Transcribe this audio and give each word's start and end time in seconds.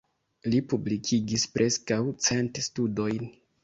Li 0.53 0.61
publikigis 0.73 1.47
preskaŭ 1.59 2.01
cent 2.31 2.63
studojn. 2.71 3.35